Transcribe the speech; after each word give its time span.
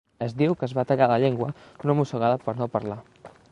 Es 0.27 0.31
diu 0.37 0.55
que 0.61 0.65
es 0.67 0.73
va 0.77 0.85
tallar 0.91 1.09
la 1.11 1.19
llengua 1.25 1.51
d'una 1.59 1.97
mossegada 2.01 2.43
per 2.49 2.59
no 2.63 2.71
parlar. 2.79 3.01